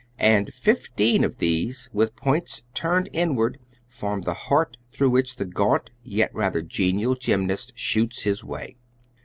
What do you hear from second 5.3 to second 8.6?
this gaunt yet rather genial gymnast shoots his